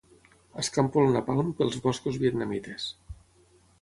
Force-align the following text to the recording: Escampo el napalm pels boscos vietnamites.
Escampo 0.61 1.03
el 1.03 1.13
napalm 1.17 1.51
pels 1.59 1.77
boscos 1.85 2.19
vietnamites. 2.25 2.89